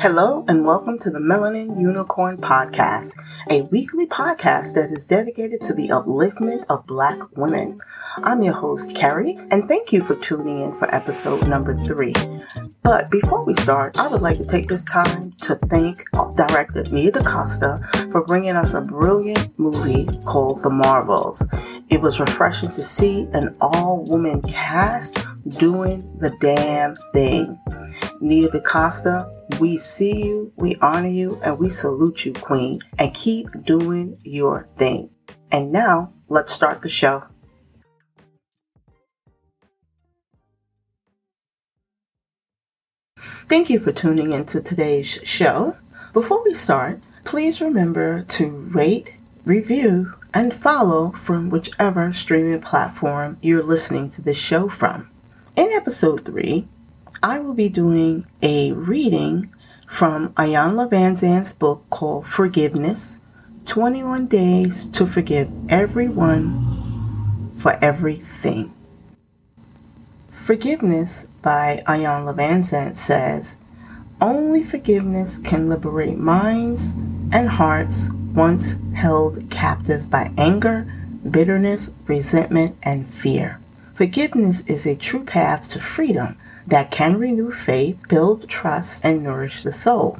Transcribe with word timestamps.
Hello 0.00 0.44
and 0.48 0.64
welcome 0.64 0.98
to 1.00 1.10
the 1.10 1.18
Melanin 1.18 1.80
Unicorn 1.80 2.38
Podcast, 2.38 3.12
a 3.48 3.62
weekly 3.62 4.06
podcast 4.06 4.74
that 4.74 4.90
is 4.90 5.04
dedicated 5.04 5.62
to 5.62 5.74
the 5.74 5.88
upliftment 5.88 6.64
of 6.68 6.86
Black 6.86 7.18
women. 7.36 7.80
I'm 8.16 8.42
your 8.42 8.52
host, 8.52 8.94
Carrie, 8.94 9.38
and 9.50 9.66
thank 9.66 9.92
you 9.92 10.02
for 10.02 10.14
tuning 10.16 10.60
in 10.60 10.72
for 10.78 10.92
episode 10.94 11.48
number 11.48 11.74
three. 11.74 12.12
But 12.82 13.10
before 13.10 13.44
we 13.44 13.54
start, 13.54 13.98
I 13.98 14.06
would 14.08 14.20
like 14.20 14.36
to 14.36 14.44
take 14.44 14.68
this 14.68 14.84
time 14.84 15.32
to 15.42 15.54
thank 15.54 16.04
director 16.36 16.82
Nia 16.90 17.10
DaCosta 17.10 18.10
for 18.10 18.22
bringing 18.22 18.54
us 18.54 18.74
a 18.74 18.82
brilliant 18.82 19.58
movie 19.58 20.06
called 20.24 20.62
The 20.62 20.68
Marvels. 20.70 21.42
It 21.88 22.02
was 22.02 22.20
refreshing 22.20 22.70
to 22.72 22.82
see 22.82 23.28
an 23.32 23.56
all 23.60 24.04
woman 24.04 24.42
cast 24.42 25.18
doing 25.48 26.18
the 26.18 26.30
damn 26.40 26.96
thing. 27.14 27.58
Nia 28.20 28.50
DaCosta, 28.50 29.30
we 29.58 29.78
see 29.78 30.24
you, 30.24 30.52
we 30.56 30.76
honor 30.82 31.08
you, 31.08 31.40
and 31.42 31.58
we 31.58 31.70
salute 31.70 32.26
you, 32.26 32.34
Queen, 32.34 32.80
and 32.98 33.14
keep 33.14 33.48
doing 33.64 34.18
your 34.22 34.68
thing. 34.76 35.08
And 35.50 35.72
now, 35.72 36.12
let's 36.28 36.52
start 36.52 36.82
the 36.82 36.88
show. 36.88 37.24
Thank 43.48 43.70
you 43.70 43.78
for 43.78 43.92
tuning 43.92 44.32
into 44.32 44.60
today's 44.60 45.18
show. 45.24 45.76
Before 46.12 46.42
we 46.44 46.54
start, 46.54 47.00
please 47.24 47.60
remember 47.60 48.22
to 48.22 48.48
rate, 48.48 49.14
review, 49.44 50.14
and 50.34 50.54
follow 50.54 51.10
from 51.12 51.50
whichever 51.50 52.12
streaming 52.12 52.60
platform 52.60 53.38
you're 53.42 53.62
listening 53.62 54.10
to 54.10 54.22
this 54.22 54.36
show 54.38 54.68
from. 54.68 55.08
In 55.56 55.70
episode 55.72 56.24
3, 56.24 56.66
I 57.22 57.38
will 57.38 57.54
be 57.54 57.68
doing 57.68 58.26
a 58.42 58.72
reading 58.72 59.50
from 59.86 60.30
Iyanla 60.30 60.90
Vanzant's 60.90 61.52
book 61.52 61.84
called 61.90 62.26
Forgiveness 62.26 63.18
21 63.66 64.26
Days 64.26 64.86
to 64.86 65.06
Forgive 65.06 65.50
Everyone 65.68 67.52
for 67.58 67.78
Everything. 67.84 68.72
Forgiveness 70.42 71.24
by 71.40 71.84
Iyanla 71.86 72.34
Vanzant 72.34 72.96
says, 72.96 73.58
Only 74.20 74.64
forgiveness 74.64 75.38
can 75.38 75.68
liberate 75.68 76.18
minds 76.18 76.94
and 77.30 77.48
hearts 77.48 78.08
once 78.34 78.74
held 78.92 79.48
captive 79.50 80.10
by 80.10 80.32
anger, 80.36 80.92
bitterness, 81.30 81.92
resentment, 82.08 82.76
and 82.82 83.06
fear. 83.06 83.60
Forgiveness 83.94 84.64
is 84.66 84.84
a 84.84 84.96
true 84.96 85.22
path 85.22 85.68
to 85.68 85.78
freedom 85.78 86.36
that 86.66 86.90
can 86.90 87.20
renew 87.20 87.52
faith, 87.52 88.00
build 88.08 88.48
trust, 88.48 89.04
and 89.04 89.22
nourish 89.22 89.62
the 89.62 89.70
soul. 89.70 90.18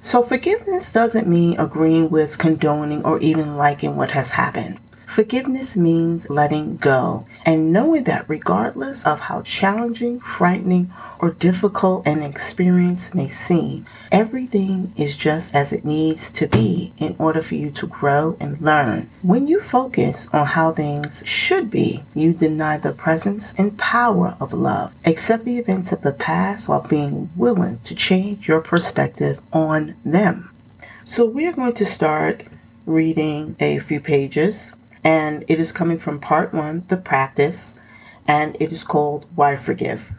So, 0.00 0.24
forgiveness 0.24 0.90
doesn't 0.90 1.28
mean 1.28 1.60
agreeing 1.60 2.10
with, 2.10 2.38
condoning, 2.38 3.04
or 3.04 3.20
even 3.20 3.56
liking 3.56 3.94
what 3.94 4.10
has 4.10 4.30
happened. 4.30 4.80
Forgiveness 5.12 5.76
means 5.76 6.30
letting 6.30 6.78
go 6.78 7.26
and 7.44 7.70
knowing 7.70 8.04
that 8.04 8.24
regardless 8.30 9.04
of 9.04 9.20
how 9.20 9.42
challenging, 9.42 10.20
frightening, 10.20 10.90
or 11.18 11.32
difficult 11.32 12.06
an 12.06 12.22
experience 12.22 13.12
may 13.12 13.28
seem, 13.28 13.84
everything 14.10 14.94
is 14.96 15.14
just 15.14 15.54
as 15.54 15.70
it 15.70 15.84
needs 15.84 16.30
to 16.30 16.46
be 16.46 16.94
in 16.96 17.14
order 17.18 17.42
for 17.42 17.56
you 17.56 17.70
to 17.72 17.86
grow 17.86 18.38
and 18.40 18.58
learn. 18.62 19.10
When 19.20 19.48
you 19.48 19.60
focus 19.60 20.28
on 20.32 20.46
how 20.46 20.72
things 20.72 21.22
should 21.26 21.70
be, 21.70 22.04
you 22.14 22.32
deny 22.32 22.78
the 22.78 22.94
presence 22.94 23.52
and 23.58 23.76
power 23.76 24.34
of 24.40 24.54
love. 24.54 24.94
Accept 25.04 25.44
the 25.44 25.58
events 25.58 25.92
of 25.92 26.00
the 26.00 26.12
past 26.12 26.68
while 26.70 26.88
being 26.88 27.28
willing 27.36 27.80
to 27.84 27.94
change 27.94 28.48
your 28.48 28.62
perspective 28.62 29.42
on 29.52 29.94
them. 30.06 30.48
So, 31.04 31.26
we're 31.26 31.52
going 31.52 31.74
to 31.74 31.84
start 31.84 32.44
reading 32.86 33.56
a 33.60 33.78
few 33.78 34.00
pages, 34.00 34.72
and 35.04 35.44
it 35.48 35.58
is 35.58 35.72
coming 35.72 35.98
from 35.98 36.20
part 36.20 36.54
one, 36.54 36.84
the 36.88 36.96
practice, 36.96 37.74
and 38.26 38.56
it 38.60 38.72
is 38.72 38.84
called 38.84 39.26
Why 39.34 39.56
Forgive. 39.56 40.12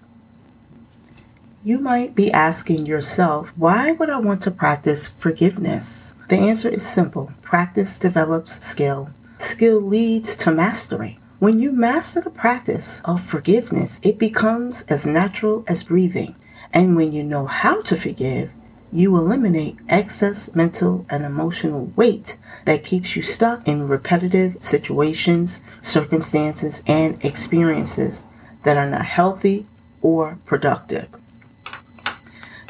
You 1.63 1.79
might 1.79 2.13
be 2.13 2.31
asking 2.31 2.85
yourself, 2.85 3.53
why 3.55 3.91
would 3.91 4.09
I 4.09 4.17
want 4.17 4.43
to 4.43 4.51
practice 4.51 5.07
forgiveness? 5.07 6.13
The 6.27 6.37
answer 6.37 6.69
is 6.69 6.85
simple 6.85 7.31
practice 7.41 7.97
develops 7.99 8.65
skill, 8.65 9.09
skill 9.39 9.79
leads 9.79 10.35
to 10.37 10.51
mastery. 10.51 11.19
When 11.39 11.59
you 11.59 11.71
master 11.71 12.21
the 12.21 12.29
practice 12.29 13.01
of 13.05 13.21
forgiveness, 13.21 13.99
it 14.01 14.17
becomes 14.17 14.83
as 14.83 15.05
natural 15.05 15.63
as 15.67 15.83
breathing. 15.83 16.35
And 16.73 16.95
when 16.95 17.11
you 17.11 17.23
know 17.23 17.45
how 17.45 17.81
to 17.83 17.95
forgive, 17.95 18.49
you 18.93 19.17
eliminate 19.17 19.77
excess 19.89 20.53
mental 20.53 21.05
and 21.09 21.25
emotional 21.25 21.91
weight 21.95 22.37
that 22.65 22.83
keeps 22.83 23.15
you 23.15 23.21
stuck 23.21 23.67
in 23.67 23.87
repetitive 23.87 24.55
situations, 24.61 25.61
circumstances, 25.81 26.83
and 26.85 27.23
experiences 27.25 28.23
that 28.63 28.77
are 28.77 28.89
not 28.89 29.05
healthy 29.05 29.65
or 30.01 30.37
productive. 30.45 31.07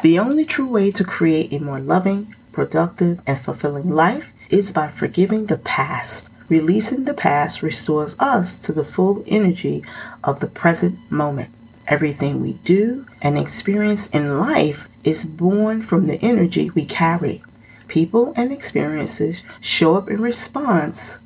The 0.01 0.17
only 0.19 0.45
true 0.45 0.67
way 0.67 0.91
to 0.91 1.03
create 1.03 1.53
a 1.53 1.59
more 1.59 1.79
loving, 1.79 2.35
productive, 2.51 3.21
and 3.27 3.39
fulfilling 3.39 3.89
life 3.89 4.31
is 4.49 4.71
by 4.71 4.87
forgiving 4.87 5.47
the 5.47 5.57
past. 5.57 6.29
Releasing 6.49 7.05
the 7.05 7.13
past 7.13 7.61
restores 7.61 8.15
us 8.19 8.57
to 8.59 8.71
the 8.71 8.83
full 8.83 9.23
energy 9.27 9.83
of 10.23 10.39
the 10.39 10.47
present 10.47 10.99
moment. 11.09 11.49
Everything 11.87 12.41
we 12.41 12.53
do 12.63 13.05
and 13.21 13.37
experience 13.37 14.09
in 14.09 14.39
life 14.39 14.87
is 15.03 15.25
born 15.25 15.81
from 15.81 16.05
the 16.05 16.15
energy 16.21 16.69
we 16.69 16.85
carry. 16.85 17.43
People 17.87 18.33
and 18.35 18.51
experiences 18.51 19.43
show 19.59 19.97
up 19.97 20.09
in 20.09 20.21
response 20.21 21.19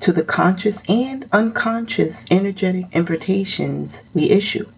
to 0.00 0.12
the 0.12 0.22
conscious 0.22 0.82
and 0.88 1.28
unconscious 1.32 2.24
energetic 2.30 2.86
invitations 2.92 4.02
we 4.14 4.30
issue. 4.30 4.70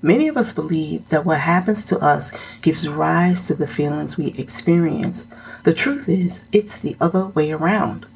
Many 0.00 0.28
of 0.28 0.36
us 0.36 0.52
believe 0.52 1.08
that 1.08 1.26
what 1.26 1.40
happens 1.40 1.84
to 1.86 1.98
us 1.98 2.32
gives 2.62 2.88
rise 2.88 3.46
to 3.46 3.54
the 3.54 3.66
feelings 3.66 4.16
we 4.16 4.28
experience. 4.38 5.26
The 5.64 5.74
truth 5.74 6.08
is, 6.08 6.42
it's 6.52 6.78
the 6.80 6.96
other 7.00 7.26
way 7.26 7.50
around. 7.50 8.06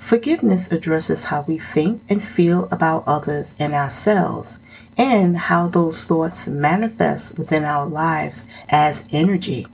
Forgiveness 0.00 0.72
addresses 0.72 1.24
how 1.24 1.42
we 1.42 1.56
think 1.56 2.02
and 2.08 2.24
feel 2.24 2.66
about 2.72 3.04
others 3.06 3.54
and 3.60 3.72
ourselves, 3.72 4.58
and 4.96 5.36
how 5.36 5.68
those 5.68 6.04
thoughts 6.04 6.48
manifest 6.48 7.38
within 7.38 7.62
our 7.62 7.86
lives 7.86 8.48
as 8.68 9.04
energy. 9.12 9.68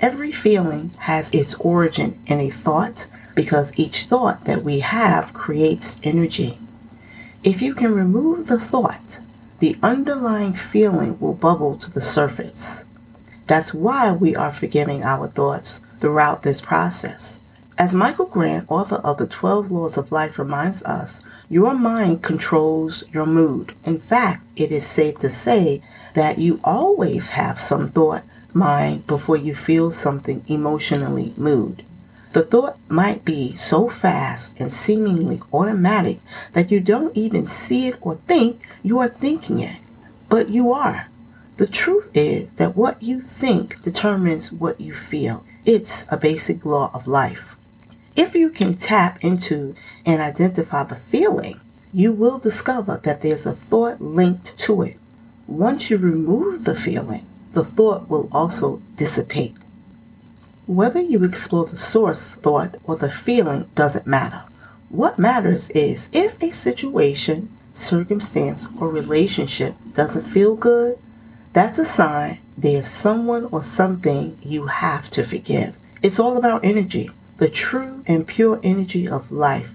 Every 0.00 0.32
feeling 0.32 0.92
has 1.00 1.30
its 1.32 1.54
origin 1.54 2.18
in 2.26 2.40
a 2.40 2.48
thought 2.48 3.06
because 3.34 3.72
each 3.76 4.04
thought 4.04 4.46
that 4.46 4.64
we 4.64 4.78
have 4.80 5.34
creates 5.34 5.98
energy. 6.02 6.58
If 7.44 7.60
you 7.60 7.74
can 7.74 7.94
remove 7.94 8.46
the 8.46 8.58
thought, 8.58 9.18
the 9.58 9.76
underlying 9.82 10.54
feeling 10.54 11.20
will 11.20 11.34
bubble 11.34 11.76
to 11.76 11.90
the 11.90 12.00
surface. 12.00 12.84
That's 13.46 13.74
why 13.74 14.12
we 14.12 14.34
are 14.34 14.52
forgiving 14.52 15.02
our 15.02 15.28
thoughts 15.28 15.82
throughout 15.98 16.44
this 16.44 16.62
process. 16.62 17.40
As 17.78 17.94
Michael 17.94 18.26
Grant, 18.26 18.70
author 18.70 18.96
of 18.96 19.16
The 19.16 19.26
12 19.26 19.70
Laws 19.72 19.96
of 19.96 20.12
Life, 20.12 20.38
reminds 20.38 20.82
us, 20.82 21.22
your 21.48 21.72
mind 21.74 22.22
controls 22.22 23.02
your 23.10 23.24
mood. 23.24 23.74
In 23.84 23.98
fact, 23.98 24.44
it 24.56 24.70
is 24.70 24.86
safe 24.86 25.18
to 25.20 25.30
say 25.30 25.82
that 26.14 26.38
you 26.38 26.60
always 26.62 27.30
have 27.30 27.58
some 27.58 27.90
thought 27.90 28.24
mind 28.52 29.06
before 29.06 29.38
you 29.38 29.54
feel 29.54 29.90
something 29.90 30.44
emotionally 30.46 31.32
mood. 31.38 31.82
The 32.34 32.42
thought 32.42 32.78
might 32.90 33.24
be 33.24 33.56
so 33.56 33.88
fast 33.88 34.54
and 34.58 34.70
seemingly 34.70 35.40
automatic 35.52 36.20
that 36.52 36.70
you 36.70 36.80
don't 36.80 37.16
even 37.16 37.46
see 37.46 37.88
it 37.88 37.96
or 38.02 38.16
think 38.16 38.60
you 38.82 38.98
are 38.98 39.08
thinking 39.08 39.60
it, 39.60 39.80
but 40.28 40.50
you 40.50 40.72
are. 40.72 41.08
The 41.56 41.66
truth 41.66 42.10
is 42.14 42.50
that 42.56 42.76
what 42.76 43.02
you 43.02 43.22
think 43.22 43.82
determines 43.82 44.52
what 44.52 44.80
you 44.80 44.92
feel. 44.94 45.44
It's 45.64 46.06
a 46.10 46.16
basic 46.16 46.64
law 46.64 46.90
of 46.92 47.06
life. 47.06 47.56
If 48.14 48.34
you 48.34 48.50
can 48.50 48.76
tap 48.76 49.18
into 49.24 49.74
and 50.04 50.20
identify 50.20 50.84
the 50.84 50.96
feeling, 50.96 51.60
you 51.94 52.12
will 52.12 52.38
discover 52.38 53.00
that 53.04 53.22
there's 53.22 53.46
a 53.46 53.52
thought 53.52 54.00
linked 54.00 54.56
to 54.58 54.82
it. 54.82 54.98
Once 55.46 55.90
you 55.90 55.96
remove 55.96 56.64
the 56.64 56.74
feeling, 56.74 57.26
the 57.52 57.64
thought 57.64 58.08
will 58.08 58.28
also 58.32 58.82
dissipate. 58.96 59.54
Whether 60.66 61.00
you 61.00 61.24
explore 61.24 61.66
the 61.66 61.76
source 61.76 62.34
thought 62.34 62.76
or 62.84 62.96
the 62.96 63.10
feeling 63.10 63.68
doesn't 63.74 64.06
matter. 64.06 64.42
What 64.88 65.18
matters 65.18 65.70
is 65.70 66.08
if 66.12 66.42
a 66.42 66.50
situation, 66.50 67.48
circumstance, 67.74 68.68
or 68.78 68.88
relationship 68.88 69.74
doesn't 69.94 70.24
feel 70.24 70.54
good, 70.54 70.98
that's 71.52 71.78
a 71.78 71.84
sign 71.84 72.38
there's 72.56 72.86
someone 72.86 73.46
or 73.46 73.62
something 73.62 74.38
you 74.42 74.66
have 74.66 75.08
to 75.10 75.22
forgive. 75.22 75.74
It's 76.02 76.20
all 76.20 76.36
about 76.36 76.64
energy. 76.64 77.10
The 77.38 77.48
true 77.48 78.04
and 78.06 78.26
pure 78.26 78.60
energy 78.62 79.08
of 79.08 79.32
life, 79.32 79.74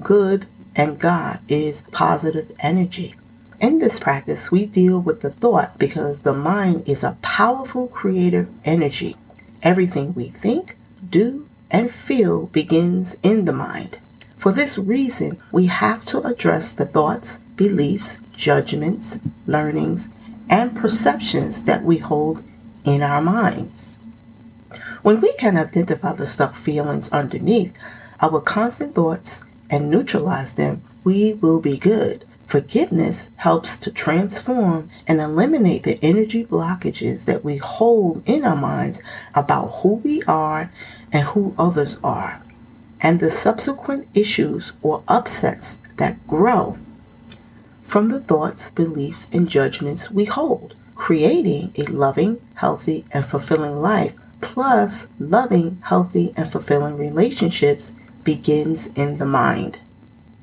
good 0.00 0.46
and 0.76 0.98
God, 0.98 1.40
is 1.48 1.82
positive 1.92 2.52
energy. 2.60 3.14
In 3.60 3.78
this 3.78 3.98
practice, 3.98 4.50
we 4.50 4.66
deal 4.66 5.00
with 5.00 5.22
the 5.22 5.30
thought 5.30 5.78
because 5.78 6.20
the 6.20 6.32
mind 6.32 6.88
is 6.88 7.02
a 7.02 7.16
powerful 7.22 7.88
creative 7.88 8.48
energy 8.64 9.16
Everything 9.62 10.14
we 10.14 10.28
think, 10.28 10.76
do, 11.08 11.48
and 11.70 11.90
feel 11.90 12.46
begins 12.46 13.16
in 13.22 13.44
the 13.44 13.52
mind. 13.52 13.98
For 14.36 14.52
this 14.52 14.78
reason, 14.78 15.40
we 15.50 15.66
have 15.66 16.04
to 16.06 16.22
address 16.22 16.72
the 16.72 16.86
thoughts, 16.86 17.38
beliefs, 17.56 18.18
judgments, 18.32 19.18
learnings, 19.46 20.08
and 20.48 20.76
perceptions 20.76 21.64
that 21.64 21.82
we 21.82 21.98
hold 21.98 22.44
in 22.84 23.02
our 23.02 23.20
minds. 23.20 23.96
When 25.08 25.22
we 25.22 25.32
can 25.32 25.56
identify 25.56 26.12
the 26.12 26.26
stuck 26.26 26.54
feelings 26.54 27.10
underneath 27.12 27.74
our 28.20 28.42
constant 28.42 28.94
thoughts 28.94 29.42
and 29.70 29.88
neutralize 29.88 30.52
them, 30.52 30.82
we 31.02 31.32
will 31.32 31.60
be 31.60 31.78
good. 31.78 32.26
Forgiveness 32.44 33.30
helps 33.36 33.78
to 33.78 33.90
transform 33.90 34.90
and 35.06 35.18
eliminate 35.18 35.84
the 35.84 35.98
energy 36.04 36.44
blockages 36.44 37.24
that 37.24 37.42
we 37.42 37.56
hold 37.56 38.22
in 38.26 38.44
our 38.44 38.54
minds 38.54 39.00
about 39.34 39.76
who 39.80 39.94
we 39.94 40.22
are 40.24 40.70
and 41.10 41.28
who 41.28 41.54
others 41.58 41.96
are, 42.04 42.42
and 43.00 43.18
the 43.18 43.30
subsequent 43.30 44.08
issues 44.12 44.72
or 44.82 45.02
upsets 45.08 45.78
that 45.96 46.26
grow 46.26 46.76
from 47.82 48.10
the 48.10 48.20
thoughts, 48.20 48.70
beliefs, 48.72 49.26
and 49.32 49.48
judgments 49.48 50.10
we 50.10 50.26
hold, 50.26 50.74
creating 50.94 51.72
a 51.78 51.84
loving, 51.84 52.42
healthy, 52.56 53.06
and 53.10 53.24
fulfilling 53.24 53.80
life. 53.80 54.12
Plus, 54.40 55.06
loving, 55.18 55.78
healthy, 55.82 56.32
and 56.36 56.50
fulfilling 56.50 56.96
relationships 56.96 57.92
begins 58.24 58.88
in 58.88 59.18
the 59.18 59.26
mind. 59.26 59.78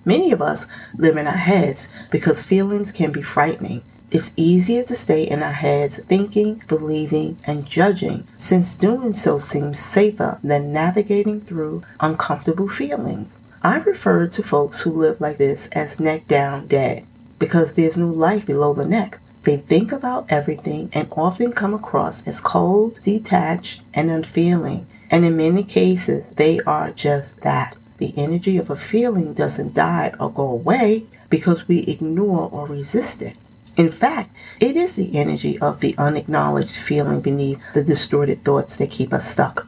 Many 0.03 0.31
of 0.31 0.42
us 0.42 0.68
live 0.95 1.18
in 1.18 1.27
our 1.27 1.33
heads 1.33 1.88
because 2.12 2.44
feelings 2.44 2.92
can 2.92 3.12
be 3.12 3.21
frightening. 3.21 3.81
It's 4.12 4.33
easier 4.38 4.83
to 4.83 4.95
stay 4.95 5.24
in 5.24 5.42
our 5.42 5.51
heads 5.51 5.97
thinking, 6.00 6.62
believing, 6.68 7.38
and 7.45 7.65
judging, 7.65 8.27
since 8.38 8.75
doing 8.75 9.13
so 9.13 9.39
seems 9.39 9.80
safer 9.80 10.39
than 10.44 10.71
navigating 10.71 11.42
through 11.42 11.83
uncomfortable 12.00 12.69
feelings. 12.69 13.33
I 13.63 13.77
refer 13.77 14.27
to 14.27 14.44
folks 14.44 14.81
who 14.81 14.92
live 14.92 15.19
like 15.19 15.38
this 15.38 15.68
as 15.71 16.00
neck 16.00 16.27
down 16.27 16.68
dead 16.68 17.03
because 17.39 17.74
there's 17.74 17.97
no 17.97 18.07
life 18.07 18.45
below 18.45 18.74
the 18.74 18.88
neck. 18.88 19.19
They 19.45 19.57
think 19.57 19.92
about 19.92 20.25
everything 20.30 20.89
and 20.92 21.07
often 21.12 21.51
come 21.51 21.75
across 21.75 22.25
as 22.25 22.42
cold, 22.42 23.00
detached, 23.03 23.81
and 23.94 24.09
unfeeling. 24.09 24.88
And 25.12 25.24
in 25.24 25.38
many 25.38 25.63
cases, 25.63 26.24
they 26.36 26.59
are 26.62 26.89
just 26.89 27.42
that. 27.42 27.77
The 28.00 28.13
energy 28.18 28.57
of 28.57 28.71
a 28.71 28.75
feeling 28.75 29.36
doesn't 29.36 29.75
die 29.75 30.13
or 30.19 30.31
go 30.31 30.50
away 30.50 31.06
because 31.30 31.68
we 31.68 31.81
ignore 31.81 32.50
or 32.51 32.65
resist 32.65 33.21
it. 33.21 33.36
In 33.77 33.92
fact, 33.92 34.36
it 34.59 34.75
is 34.75 34.95
the 34.95 35.15
energy 35.15 35.59
of 35.59 35.80
the 35.80 35.94
unacknowledged 35.95 36.75
feeling 36.75 37.21
beneath 37.21 37.62
the 37.75 37.83
distorted 37.83 38.44
thoughts 38.44 38.77
that 38.77 38.89
keep 38.89 39.13
us 39.13 39.30
stuck. 39.30 39.68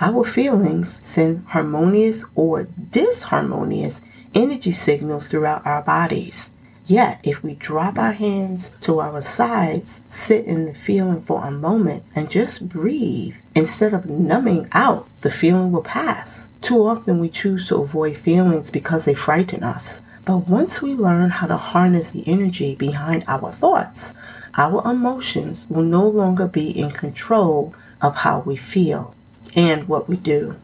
Our 0.00 0.24
feelings 0.24 1.00
send 1.04 1.46
harmonious 1.48 2.24
or 2.36 2.66
disharmonious 2.66 4.02
energy 4.34 4.72
signals 4.72 5.26
throughout 5.26 5.66
our 5.66 5.82
bodies. 5.82 6.50
Yet, 6.86 7.18
if 7.24 7.42
we 7.42 7.54
drop 7.54 7.98
our 7.98 8.12
hands 8.12 8.72
to 8.82 9.00
our 9.00 9.20
sides, 9.20 10.00
sit 10.08 10.44
in 10.44 10.66
the 10.66 10.74
feeling 10.74 11.22
for 11.22 11.44
a 11.44 11.50
moment, 11.50 12.04
and 12.14 12.30
just 12.30 12.68
breathe, 12.68 13.34
instead 13.56 13.92
of 13.92 14.08
numbing 14.08 14.68
out, 14.70 15.08
the 15.22 15.30
feeling 15.30 15.72
will 15.72 15.82
pass. 15.82 16.46
Too 16.60 16.86
often 16.86 17.18
we 17.18 17.28
choose 17.28 17.66
to 17.68 17.76
avoid 17.76 18.16
feelings 18.16 18.70
because 18.70 19.04
they 19.04 19.14
frighten 19.14 19.64
us. 19.64 20.00
But 20.24 20.48
once 20.48 20.80
we 20.80 20.92
learn 20.92 21.30
how 21.30 21.48
to 21.48 21.56
harness 21.56 22.10
the 22.10 22.26
energy 22.26 22.76
behind 22.76 23.24
our 23.26 23.50
thoughts, 23.50 24.14
our 24.56 24.88
emotions 24.88 25.66
will 25.68 25.82
no 25.82 26.06
longer 26.08 26.46
be 26.46 26.70
in 26.70 26.90
control 26.90 27.74
of 28.00 28.16
how 28.16 28.40
we 28.40 28.56
feel 28.56 29.14
and 29.54 29.88
what 29.88 30.08
we 30.08 30.16
do. 30.16 30.56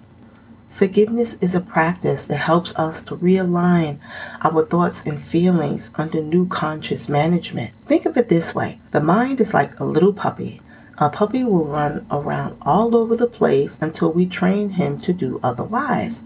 Forgiveness 0.72 1.34
is 1.42 1.54
a 1.54 1.60
practice 1.60 2.24
that 2.26 2.38
helps 2.38 2.74
us 2.76 3.02
to 3.04 3.16
realign 3.16 3.98
our 4.42 4.64
thoughts 4.64 5.04
and 5.04 5.22
feelings 5.22 5.90
under 5.96 6.22
new 6.22 6.48
conscious 6.48 7.10
management. 7.10 7.74
Think 7.84 8.06
of 8.06 8.16
it 8.16 8.30
this 8.30 8.54
way 8.54 8.78
the 8.90 9.00
mind 9.00 9.40
is 9.40 9.52
like 9.52 9.78
a 9.78 9.84
little 9.84 10.14
puppy. 10.14 10.62
A 10.96 11.10
puppy 11.10 11.44
will 11.44 11.66
run 11.66 12.06
around 12.10 12.56
all 12.62 12.96
over 12.96 13.14
the 13.14 13.26
place 13.26 13.76
until 13.82 14.12
we 14.12 14.24
train 14.24 14.70
him 14.70 14.98
to 15.00 15.12
do 15.12 15.40
otherwise. 15.42 16.22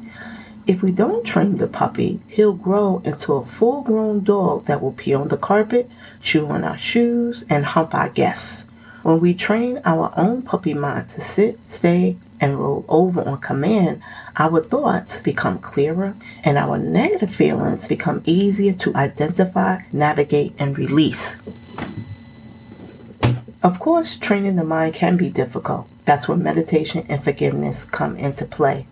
If 0.66 0.80
we 0.80 0.92
don't 0.92 1.26
train 1.26 1.58
the 1.58 1.66
puppy, 1.66 2.20
he'll 2.28 2.54
grow 2.54 3.02
into 3.04 3.32
a 3.34 3.44
full 3.44 3.82
grown 3.82 4.22
dog 4.22 4.66
that 4.66 4.80
will 4.80 4.92
pee 4.92 5.14
on 5.14 5.28
the 5.28 5.36
carpet, 5.36 5.90
chew 6.22 6.46
on 6.46 6.62
our 6.62 6.78
shoes, 6.78 7.44
and 7.50 7.64
hump 7.64 7.94
our 7.94 8.08
guests. 8.08 8.66
When 9.02 9.18
we 9.20 9.34
train 9.34 9.80
our 9.84 10.12
own 10.16 10.42
puppy 10.42 10.74
mind 10.74 11.08
to 11.10 11.20
sit, 11.20 11.58
stay, 11.68 12.16
and 12.40 12.58
roll 12.58 12.84
over 12.88 13.22
on 13.22 13.40
command, 13.40 14.02
our 14.36 14.62
thoughts 14.62 15.20
become 15.20 15.58
clearer 15.58 16.14
and 16.44 16.58
our 16.58 16.78
negative 16.78 17.34
feelings 17.34 17.88
become 17.88 18.22
easier 18.24 18.72
to 18.72 18.94
identify, 18.94 19.80
navigate, 19.92 20.52
and 20.58 20.78
release. 20.78 21.36
Of 23.62 23.80
course, 23.80 24.16
training 24.16 24.56
the 24.56 24.64
mind 24.64 24.94
can 24.94 25.16
be 25.16 25.30
difficult. 25.30 25.88
That's 26.04 26.28
where 26.28 26.36
meditation 26.36 27.04
and 27.08 27.22
forgiveness 27.22 27.84
come 27.84 28.16
into 28.16 28.44
play. 28.44 28.86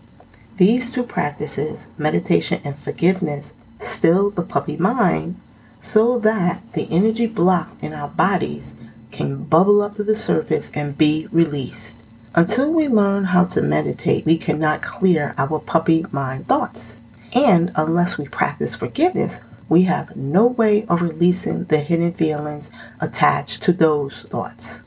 These 0.56 0.90
two 0.90 1.04
practices, 1.04 1.86
meditation 1.98 2.60
and 2.64 2.78
forgiveness, 2.78 3.52
still 3.80 4.30
the 4.30 4.42
puppy 4.42 4.76
mind 4.76 5.36
so 5.84 6.18
that 6.18 6.62
the 6.72 6.88
energy 6.90 7.26
blocked 7.26 7.82
in 7.82 7.92
our 7.92 8.08
bodies 8.08 8.72
can 9.12 9.44
bubble 9.44 9.82
up 9.82 9.96
to 9.96 10.02
the 10.02 10.14
surface 10.14 10.70
and 10.74 10.96
be 10.96 11.28
released. 11.30 12.00
Until 12.36 12.72
we 12.72 12.88
learn 12.88 13.26
how 13.26 13.44
to 13.44 13.62
meditate, 13.62 14.26
we 14.26 14.36
cannot 14.36 14.82
clear 14.82 15.36
our 15.38 15.60
puppy 15.60 16.04
mind 16.10 16.48
thoughts. 16.48 16.98
And 17.32 17.70
unless 17.76 18.18
we 18.18 18.26
practice 18.26 18.74
forgiveness, 18.74 19.40
we 19.68 19.82
have 19.84 20.16
no 20.16 20.46
way 20.46 20.84
of 20.86 21.00
releasing 21.00 21.64
the 21.64 21.78
hidden 21.78 22.12
feelings 22.12 22.72
attached 23.00 23.62
to 23.62 23.72
those 23.72 24.22
thoughts. 24.22 24.80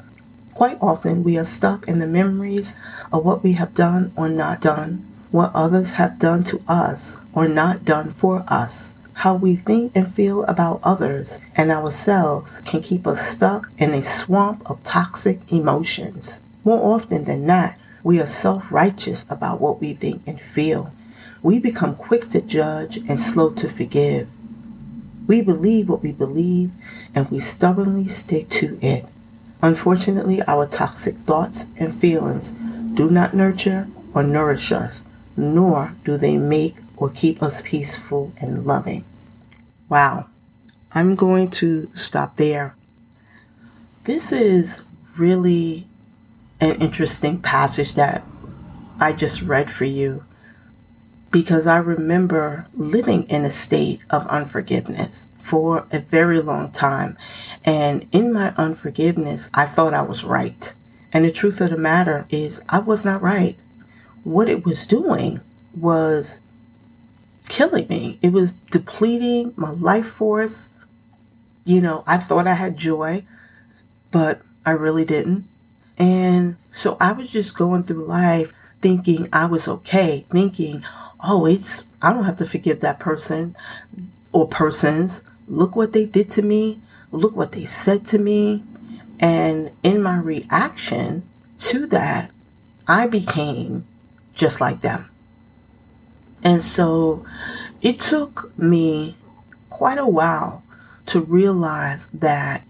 Quite 0.53 0.77
often, 0.81 1.23
we 1.23 1.37
are 1.37 1.45
stuck 1.45 1.87
in 1.87 1.99
the 1.99 2.05
memories 2.05 2.75
of 3.13 3.23
what 3.23 3.43
we 3.43 3.53
have 3.53 3.73
done 3.73 4.11
or 4.17 4.27
not 4.27 4.59
done, 4.59 5.05
what 5.31 5.51
others 5.55 5.93
have 5.93 6.19
done 6.19 6.43
to 6.45 6.61
us 6.67 7.17
or 7.31 7.47
not 7.47 7.85
done 7.85 8.09
for 8.09 8.43
us. 8.49 8.93
How 9.13 9.35
we 9.35 9.55
think 9.55 9.93
and 9.95 10.13
feel 10.13 10.43
about 10.43 10.81
others 10.83 11.39
and 11.55 11.71
ourselves 11.71 12.59
can 12.65 12.81
keep 12.81 13.07
us 13.07 13.25
stuck 13.25 13.69
in 13.77 13.93
a 13.93 14.03
swamp 14.03 14.69
of 14.69 14.83
toxic 14.83 15.39
emotions. 15.49 16.41
More 16.63 16.95
often 16.95 17.25
than 17.25 17.45
not, 17.45 17.75
we 18.03 18.19
are 18.19 18.27
self 18.27 18.71
righteous 18.71 19.25
about 19.29 19.59
what 19.61 19.81
we 19.81 19.93
think 19.93 20.21
and 20.25 20.39
feel. 20.39 20.91
We 21.41 21.59
become 21.59 21.95
quick 21.95 22.29
to 22.29 22.41
judge 22.41 22.97
and 22.97 23.19
slow 23.19 23.51
to 23.51 23.69
forgive. 23.69 24.27
We 25.27 25.41
believe 25.41 25.89
what 25.89 26.03
we 26.03 26.11
believe 26.11 26.71
and 27.13 27.29
we 27.29 27.39
stubbornly 27.39 28.07
stick 28.07 28.49
to 28.49 28.79
it. 28.81 29.05
Unfortunately, 29.61 30.41
our 30.43 30.65
toxic 30.67 31.15
thoughts 31.17 31.65
and 31.77 31.93
feelings 31.93 32.51
do 32.93 33.09
not 33.09 33.33
nurture 33.33 33.87
or 34.13 34.23
nourish 34.23 34.71
us, 34.71 35.03
nor 35.35 35.93
do 36.05 36.17
they 36.17 36.37
make 36.37 36.75
or 36.95 37.09
keep 37.09 37.41
us 37.41 37.61
peaceful 37.61 38.33
and 38.39 38.65
loving. 38.65 39.03
Wow, 39.89 40.27
I'm 40.93 41.15
going 41.15 41.49
to 41.51 41.89
stop 41.95 42.37
there. 42.37 42.75
This 44.03 44.31
is 44.31 44.81
really 45.17 45.87
an 46.59 46.81
interesting 46.81 47.39
passage 47.39 47.93
that 47.93 48.23
I 48.99 49.13
just 49.13 49.41
read 49.41 49.69
for 49.71 49.85
you 49.85 50.23
because 51.31 51.67
I 51.67 51.77
remember 51.77 52.65
living 52.73 53.23
in 53.23 53.45
a 53.45 53.51
state 53.51 54.01
of 54.09 54.25
unforgiveness 54.27 55.27
for 55.39 55.85
a 55.91 55.99
very 55.99 56.41
long 56.41 56.71
time. 56.71 57.17
And 57.63 58.07
in 58.11 58.33
my 58.33 58.53
unforgiveness, 58.55 59.49
I 59.53 59.65
thought 59.65 59.93
I 59.93 60.01
was 60.01 60.23
right. 60.23 60.73
And 61.13 61.25
the 61.25 61.31
truth 61.31 61.61
of 61.61 61.69
the 61.69 61.77
matter 61.77 62.25
is, 62.29 62.61
I 62.69 62.79
was 62.79 63.05
not 63.05 63.21
right. 63.21 63.55
What 64.23 64.49
it 64.49 64.65
was 64.65 64.85
doing 64.85 65.41
was 65.75 66.39
killing 67.47 67.87
me, 67.87 68.19
it 68.21 68.33
was 68.33 68.51
depleting 68.51 69.53
my 69.55 69.71
life 69.71 70.07
force. 70.07 70.69
You 71.65 71.81
know, 71.81 72.03
I 72.07 72.17
thought 72.17 72.47
I 72.47 72.53
had 72.53 72.77
joy, 72.77 73.23
but 74.11 74.41
I 74.65 74.71
really 74.71 75.05
didn't. 75.05 75.45
And 75.97 76.57
so 76.71 76.97
I 76.99 77.11
was 77.11 77.31
just 77.31 77.55
going 77.55 77.83
through 77.83 78.05
life 78.05 78.53
thinking 78.81 79.27
I 79.33 79.45
was 79.45 79.67
okay, 79.67 80.25
thinking, 80.29 80.83
oh, 81.23 81.45
it's, 81.45 81.85
I 82.01 82.13
don't 82.13 82.25
have 82.25 82.37
to 82.37 82.45
forgive 82.45 82.81
that 82.81 82.99
person 82.99 83.55
or 84.31 84.47
persons. 84.47 85.21
Look 85.47 85.75
what 85.75 85.93
they 85.93 86.05
did 86.05 86.29
to 86.31 86.41
me. 86.41 86.79
Look 87.11 87.35
what 87.35 87.53
they 87.53 87.65
said 87.65 88.05
to 88.07 88.17
me. 88.17 88.63
And 89.19 89.71
in 89.81 90.03
my 90.03 90.19
reaction 90.19 91.23
to 91.59 91.87
that, 91.87 92.31
I 92.87 93.07
became 93.07 93.85
just 94.35 94.61
like 94.61 94.81
them. 94.81 95.09
And 96.43 96.61
so 96.63 97.25
it 97.81 97.99
took 97.99 98.57
me 98.57 99.15
quite 99.69 99.97
a 99.97 100.07
while 100.07 100.63
to 101.07 101.19
realize 101.19 102.07
that 102.07 102.63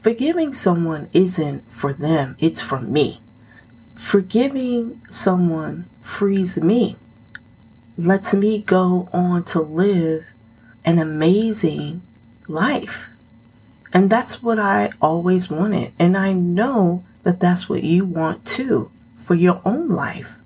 forgiving 0.00 0.54
someone 0.54 1.08
isn't 1.12 1.64
for 1.70 1.92
them, 1.92 2.36
it's 2.38 2.62
for 2.62 2.80
me. 2.80 3.20
Forgiving 3.94 5.00
someone 5.10 5.86
frees 6.00 6.56
me, 6.58 6.96
lets 7.96 8.32
me 8.32 8.60
go 8.60 9.08
on 9.12 9.44
to 9.44 9.60
live 9.60 10.24
an 10.84 10.98
amazing 10.98 12.02
life. 12.46 13.08
And 13.92 14.08
that's 14.08 14.42
what 14.42 14.58
I 14.58 14.90
always 15.00 15.50
wanted. 15.50 15.92
And 15.98 16.16
I 16.16 16.32
know 16.32 17.04
that 17.22 17.40
that's 17.40 17.68
what 17.68 17.82
you 17.82 18.04
want 18.04 18.46
too 18.46 18.90
for 19.16 19.34
your 19.34 19.60
own 19.64 19.88
life. 19.88 20.38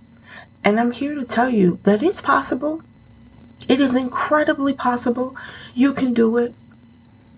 And 0.65 0.79
I'm 0.81 0.93
here 0.93 1.15
to 1.15 1.25
tell 1.25 1.51
you 1.51 1.79
that 1.83 2.03
it's 2.03 2.21
possible. 2.21 2.83
It 3.69 3.81
is 3.81 3.95
incredibly 3.95 4.73
possible. 4.73 5.37
You 5.75 5.93
can 5.93 6.15
do 6.15 6.39
it. 6.39 6.55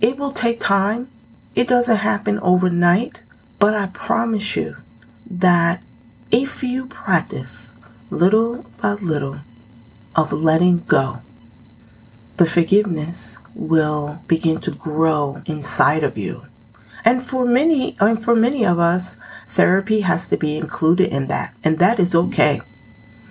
It 0.01 0.17
will 0.17 0.33
take 0.33 0.61
time. 0.61 1.09
It 1.55 1.69
doesn't 1.69 1.97
happen 1.97 2.39
overnight. 2.41 3.21
But 3.59 3.75
I 3.75 3.87
promise 3.87 4.57
you 4.57 4.77
that 5.31 5.81
if 6.31 6.63
you 6.63 6.87
practice 6.87 7.73
little 8.11 8.67
by 8.81 8.93
little 8.93 9.39
of 10.15 10.33
letting 10.33 10.79
go, 10.79 11.21
the 12.37 12.47
forgiveness 12.47 13.39
will 13.55 14.21
begin 14.27 14.61
to 14.61 14.71
grow 14.71 15.43
inside 15.47 16.03
of 16.03 16.19
you. 16.19 16.45
And 17.05 17.23
for 17.23 17.45
many, 17.45 17.97
mean, 18.01 18.17
for 18.17 18.35
many 18.35 18.65
of 18.65 18.79
us, 18.79 19.17
therapy 19.47 20.01
has 20.01 20.29
to 20.29 20.37
be 20.37 20.57
included 20.57 21.11
in 21.11 21.29
that. 21.29 21.55
And 21.63 21.79
that 21.79 22.01
is 22.01 22.15
okay 22.15 22.61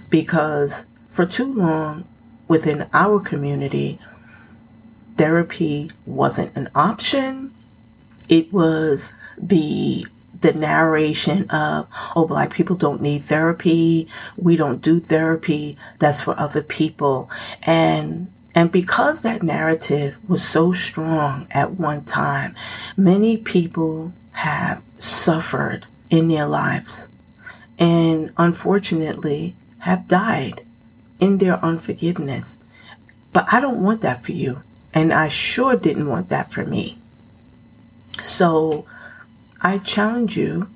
because 0.10 0.86
for 1.10 1.26
too 1.26 1.54
long 1.54 2.06
within 2.48 2.88
our 2.94 3.20
community, 3.20 4.00
therapy 5.18 5.92
wasn't 6.06 6.56
an 6.56 6.70
option. 6.74 7.52
It 8.34 8.52
was 8.52 9.14
the 9.38 10.08
the 10.42 10.54
narration 10.54 11.48
of, 11.52 11.88
oh, 12.16 12.28
black 12.28 12.52
people 12.52 12.76
don't 12.76 13.00
need 13.00 13.22
therapy. 13.22 14.08
We 14.36 14.56
don't 14.56 14.82
do 14.82 15.00
therapy. 15.00 15.78
That's 16.00 16.24
for 16.24 16.38
other 16.40 16.64
people. 16.64 17.30
And 17.62 18.34
and 18.56 18.72
because 18.72 19.22
that 19.22 19.44
narrative 19.44 20.18
was 20.28 20.44
so 20.44 20.74
strong 20.74 21.46
at 21.52 21.74
one 21.74 22.06
time, 22.06 22.56
many 22.98 23.38
people 23.38 24.14
have 24.32 24.82
suffered 24.98 25.86
in 26.10 26.28
their 26.28 26.48
lives 26.48 27.10
and 27.78 28.32
unfortunately 28.38 29.54
have 29.82 30.08
died 30.08 30.62
in 31.20 31.38
their 31.38 31.64
unforgiveness. 31.64 32.58
But 33.32 33.46
I 33.54 33.60
don't 33.60 33.84
want 33.84 34.02
that 34.02 34.24
for 34.24 34.32
you. 34.32 34.64
And 34.92 35.14
I 35.14 35.28
sure 35.28 35.76
didn't 35.76 36.08
want 36.08 36.30
that 36.30 36.52
for 36.52 36.66
me. 36.66 36.98
So 38.22 38.86
I 39.62 39.78
challenge 39.78 40.38
you, 40.38 40.70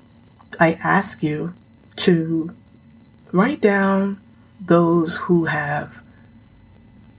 I 0.58 0.74
ask 0.82 1.22
you 1.22 1.54
to 1.96 2.54
write 3.32 3.60
down 3.60 4.20
those 4.60 5.16
who 5.16 5.46
have 5.46 6.02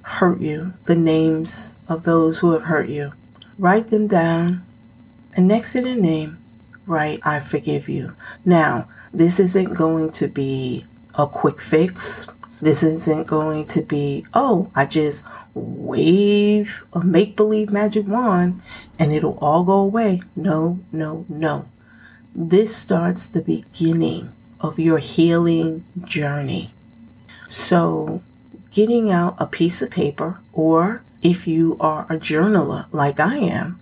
hurt 0.02 0.40
you, 0.40 0.74
the 0.86 0.96
names 0.96 1.74
of 1.88 2.04
those 2.04 2.40
who 2.40 2.52
have 2.52 2.64
hurt 2.64 2.90
you. 2.90 3.14
Write 3.58 3.90
them 3.90 4.08
down, 4.08 4.64
and 5.36 5.48
next 5.48 5.74
to 5.74 5.82
their 5.82 5.96
name, 5.96 6.38
write, 6.86 7.20
I 7.24 7.40
forgive 7.40 7.88
you. 7.88 8.16
Now, 8.46 8.88
this 9.14 9.40
isn't 9.40 9.74
going 9.74 10.12
to 10.14 10.28
be 10.28 10.86
a 11.16 11.28
quick 11.28 11.60
fix. 11.62 12.28
This 12.62 12.84
isn't 12.84 13.28
going 13.28 13.66
to 13.68 13.82
be, 13.82 14.26
oh, 14.34 14.70
I 14.76 14.86
just 14.86 15.24
wave 15.54 16.84
a 16.92 17.04
make 17.04 17.36
believe 17.36 17.72
magic 17.72 18.08
wand 18.08 18.62
and 18.98 19.14
it'll 19.14 19.38
all 19.40 19.64
go 19.64 19.80
away. 19.80 20.22
No, 20.36 20.80
no, 20.92 21.26
no. 21.30 21.66
This 22.36 22.76
starts 22.76 23.26
the 23.26 23.42
beginning 23.42 24.32
of 24.60 24.78
your 24.78 24.98
healing 24.98 25.86
journey. 26.04 26.72
So, 27.48 28.22
getting 28.72 29.10
out 29.10 29.36
a 29.40 29.46
piece 29.46 29.82
of 29.82 29.90
paper, 29.90 30.40
or 30.54 31.02
if 31.22 31.48
you 31.48 31.78
are 31.80 32.06
a 32.10 32.18
journaler 32.18 32.86
like 32.92 33.20
I 33.20 33.38
am, 33.38 33.80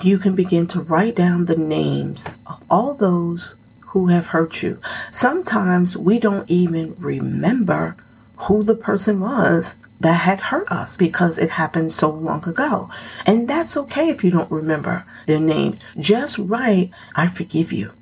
you 0.00 0.18
can 0.18 0.34
begin 0.34 0.66
to 0.68 0.80
write 0.80 1.16
down 1.16 1.44
the 1.44 1.56
names 1.56 2.38
of 2.46 2.62
all 2.70 2.94
those 2.94 3.54
who 3.88 4.08
have 4.08 4.28
hurt 4.28 4.62
you. 4.62 4.78
Sometimes 5.10 5.96
we 5.96 6.18
don't 6.18 6.48
even 6.50 6.94
remember 6.98 7.96
who 8.36 8.62
the 8.62 8.74
person 8.74 9.20
was 9.20 9.74
that 10.00 10.12
had 10.12 10.40
hurt 10.40 10.70
us 10.70 10.96
because 10.96 11.38
it 11.38 11.50
happened 11.50 11.90
so 11.90 12.10
long 12.10 12.46
ago. 12.48 12.90
And 13.26 13.48
that's 13.48 13.76
okay 13.76 14.10
if 14.10 14.22
you 14.22 14.30
don't 14.30 14.50
remember 14.50 15.04
their 15.26 15.40
names. 15.40 15.80
Just 15.98 16.38
write, 16.38 16.90
I 17.14 17.26
forgive 17.26 17.72
you. 17.72 17.92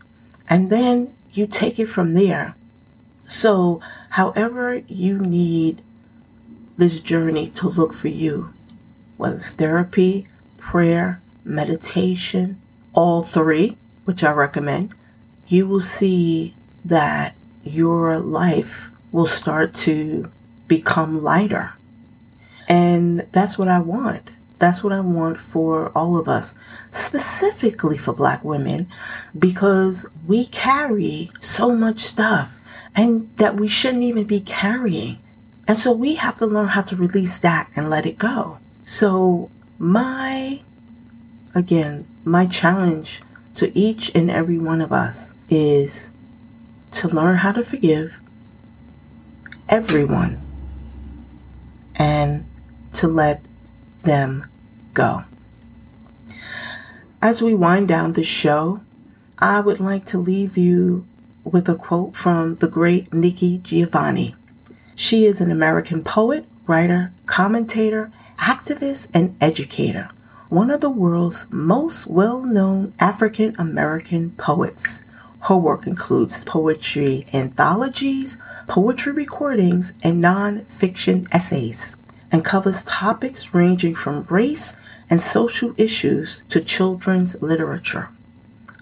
And 0.49 0.71
then 0.71 1.13
you 1.33 1.47
take 1.47 1.79
it 1.79 1.87
from 1.87 2.15
there. 2.15 2.55
So, 3.29 3.81
however 4.11 4.83
you 4.89 5.19
need 5.19 5.83
this 6.77 7.01
journey 7.01 7.51
to 7.51 7.69
look 7.69 7.93
for 7.93 8.09
you, 8.09 8.53
whether 9.17 9.37
it's 9.37 9.51
therapy, 9.53 10.29
prayer, 10.59 11.21
meditation, 11.45 12.61
all 12.93 13.23
three, 13.23 13.77
which 14.05 14.23
I 14.23 14.33
recommend, 14.33 14.95
you 15.49 15.67
will 15.67 15.81
see 15.81 16.55
that 16.85 17.35
your 17.63 18.19
life 18.19 18.91
will 19.13 19.27
start 19.27 19.75
to 19.75 20.31
become 20.69 21.23
lighter. 21.23 21.73
And 22.69 23.21
that's 23.33 23.59
what 23.59 23.69
I 23.69 23.79
want. 23.79 24.31
That's 24.59 24.83
what 24.83 24.93
I 24.93 25.01
want 25.01 25.39
for 25.39 25.91
all 25.95 26.17
of 26.17 26.29
us, 26.29 26.55
specifically 26.91 27.99
for 27.99 28.13
black 28.13 28.43
women, 28.43 28.89
because 29.39 30.07
we 30.27 30.47
carry 30.47 31.31
so 31.41 31.75
much 31.75 32.01
stuff 32.01 32.59
and 32.95 33.29
that 33.37 33.55
we 33.57 33.69
shouldn't 33.69 34.03
even 34.03 34.25
be 34.25 34.41
carrying. 34.41 35.19
And 35.69 35.79
so 35.79 35.93
we 35.93 36.15
have 36.15 36.37
to 36.37 36.47
learn 36.47 36.69
how 36.69 36.83
to 36.83 36.97
release 36.97 37.39
that 37.39 37.69
and 37.77 37.91
let 37.91 38.07
it 38.07 38.19
go. 38.19 38.59
So, 38.85 39.51
my, 39.79 40.61
again, 41.55 42.07
my 42.25 42.47
challenge 42.47 43.21
to 43.57 43.77
each 43.77 44.11
and 44.15 44.31
every 44.31 44.59
one 44.59 44.81
of 44.81 44.93
us 44.93 45.35
is 45.49 46.11
to 46.93 47.09
learn 47.09 47.37
how 47.39 47.53
to 47.53 47.63
forgive 47.63 48.19
everyone 49.69 50.41
and 51.95 52.45
to 52.95 53.09
let 53.09 53.43
them 54.03 54.47
go. 54.95 55.25
As 57.21 57.43
we 57.43 57.55
wind 57.55 57.89
down 57.89 58.13
the 58.13 58.25
show, 58.25 58.81
I 59.39 59.61
would 59.61 59.81
like 59.81 60.07
to 60.07 60.19
leave 60.19 60.57
you 60.57 61.07
with 61.45 61.69
a 61.69 61.75
quote 61.75 62.17
from 62.17 62.57
the 62.57 62.69
great 62.69 63.13
Nikki 63.13 63.59
Giovanni. 63.59 64.35
She 64.95 65.27
is 65.27 65.41
an 65.41 65.51
American 65.51 66.03
poet, 66.03 66.47
writer, 66.67 67.13
commentator, 67.27 68.11
activist, 68.39 69.09
and 69.13 69.37
educator, 69.41 70.09
one 70.49 70.71
of 70.71 70.81
the 70.81 70.91
world's 70.91 71.47
most 71.51 72.07
well 72.07 72.43
known 72.43 72.95
African 72.99 73.55
American 73.59 74.31
poets. 74.33 75.03
Her 75.47 75.57
work 75.57 75.87
includes 75.87 76.43
poetry 76.43 77.25
anthologies, 77.33 78.37
poetry 78.67 79.13
recordings, 79.13 79.93
and 80.03 80.21
non-fiction 80.21 81.29
essays, 81.31 81.97
and 82.33 82.45
covers 82.45 82.83
topics 82.83 83.55
ranging 83.55 83.95
from 83.95 84.27
race 84.29 84.75
and 85.09 85.21
social 85.21 85.73
issues 85.79 86.43
to 86.49 86.61
children's 86.61 87.41
literature. 87.41 88.09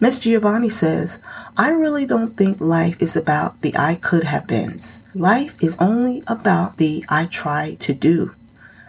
Miss 0.00 0.18
Giovanni 0.18 0.70
says, 0.70 1.18
I 1.54 1.68
really 1.68 2.06
don't 2.06 2.34
think 2.34 2.62
life 2.62 3.02
is 3.02 3.14
about 3.14 3.60
the 3.60 3.76
I 3.76 3.96
could 3.96 4.24
have 4.24 4.46
beens. 4.46 5.02
Life 5.14 5.62
is 5.62 5.76
only 5.78 6.22
about 6.26 6.78
the 6.78 7.04
I 7.10 7.26
tried 7.26 7.78
to 7.80 7.92
do. 7.92 8.34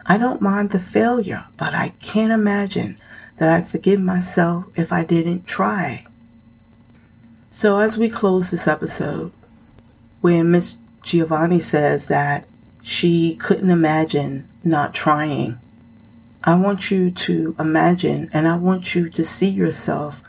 I 0.05 0.17
don't 0.17 0.41
mind 0.41 0.69
the 0.69 0.79
failure, 0.79 1.43
but 1.57 1.73
I 1.73 1.89
can't 2.01 2.31
imagine 2.31 2.97
that 3.35 3.49
I'd 3.49 3.67
forgive 3.67 3.99
myself 3.99 4.65
if 4.77 4.93
I 4.93 5.03
didn't 5.03 5.45
try. 5.45 6.05
So, 7.55 7.79
as 7.79 7.97
we 7.97 8.09
close 8.09 8.51
this 8.51 8.67
episode, 8.67 9.31
when 10.19 10.51
Miss 10.51 10.75
Giovanni 11.03 11.61
says 11.61 12.09
that 12.09 12.43
she 12.83 13.37
couldn't 13.37 13.69
imagine 13.69 14.45
not 14.61 14.93
trying, 14.93 15.57
I 16.43 16.55
want 16.55 16.91
you 16.91 17.11
to 17.11 17.55
imagine 17.57 18.29
and 18.33 18.45
I 18.45 18.57
want 18.57 18.93
you 18.93 19.09
to 19.09 19.23
see 19.23 19.47
yourself 19.47 20.21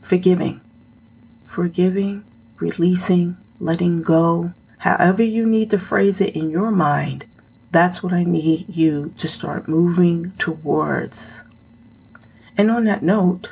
forgiving. 0.00 0.60
Forgiving, 1.44 2.24
releasing, 2.58 3.36
letting 3.60 4.02
go, 4.02 4.52
however 4.78 5.22
you 5.22 5.46
need 5.46 5.70
to 5.70 5.78
phrase 5.78 6.20
it 6.20 6.34
in 6.34 6.50
your 6.50 6.72
mind. 6.72 7.24
That's 7.70 8.02
what 8.02 8.12
I 8.12 8.24
need 8.24 8.68
you 8.68 9.14
to 9.18 9.28
start 9.28 9.68
moving 9.68 10.32
towards. 10.32 11.44
And 12.58 12.68
on 12.68 12.82
that 12.86 13.04
note, 13.04 13.50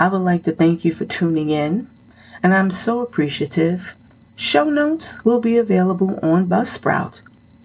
I 0.00 0.08
would 0.08 0.22
like 0.22 0.44
to 0.44 0.52
thank 0.52 0.82
you 0.82 0.94
for 0.94 1.04
tuning 1.04 1.50
in 1.50 1.88
and 2.42 2.54
I'm 2.54 2.70
so 2.70 3.00
appreciative. 3.00 3.94
Show 4.36 4.68
notes 4.68 5.24
will 5.24 5.40
be 5.40 5.56
available 5.56 6.18
on 6.22 6.48
Buzzsprout. 6.48 7.20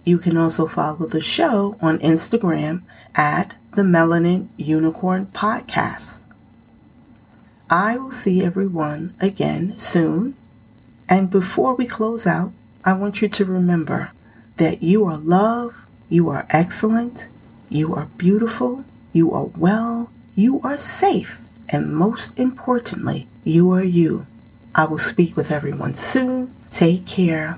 You 0.06 0.18
can 0.18 0.38
also 0.38 0.68
follow 0.68 1.08
the 1.08 1.20
show 1.20 1.78
on 1.82 2.00
Instagram 2.00 2.84
at 3.16 3.56
the 3.74 3.82
Melanin 3.82 4.48
Unicorn 4.58 5.28
Podcast. 5.28 6.22
I 7.70 7.98
will 7.98 8.12
see 8.12 8.44
everyone 8.44 9.14
again 9.20 9.78
soon. 9.78 10.36
And 11.10 11.30
before 11.30 11.76
we 11.76 11.86
close 11.86 12.26
out, 12.28 12.52
I 12.86 12.94
want 12.94 13.22
you 13.22 13.28
to 13.28 13.46
remember 13.46 14.12
that 14.58 14.82
you 14.82 15.06
are 15.06 15.18
loved, 15.18 15.76
you 16.10 16.30
are 16.30 16.46
excellent, 16.50 17.28
you 17.70 17.94
are 17.94 18.08
beautiful, 18.18 18.86
you 19.12 19.32
are 19.34 19.46
well, 19.46 20.10
you 20.36 20.62
are 20.62 20.78
safe, 20.78 21.46
and 21.68 21.94
most 21.94 22.38
importantly, 22.40 23.28
you 23.44 23.72
are 23.72 23.84
you. 23.84 24.26
I 24.78 24.86
will 24.86 25.00
speak 25.00 25.36
with 25.36 25.50
everyone 25.50 25.96
soon. 25.96 26.54
Take 26.70 27.08
care. 27.08 27.58